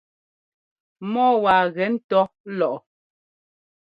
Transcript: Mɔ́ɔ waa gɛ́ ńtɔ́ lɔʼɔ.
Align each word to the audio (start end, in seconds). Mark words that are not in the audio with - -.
Mɔ́ɔ 1.11 1.33
waa 1.43 1.63
gɛ́ 1.75 1.87
ńtɔ́ 1.93 2.23
lɔʼɔ. 2.57 2.77